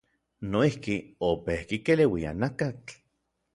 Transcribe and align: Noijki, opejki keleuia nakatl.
Noijki, 0.53 0.95
opejki 1.27 1.81
keleuia 1.91 2.35
nakatl. 2.41 3.01